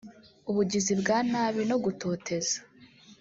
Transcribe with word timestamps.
ubugizi 0.49 0.93
bwa 1.01 1.17
nabi 1.31 1.61
no 1.69 1.77
gutoteza 1.83 2.57